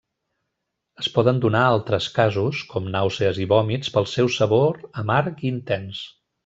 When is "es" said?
1.03-1.09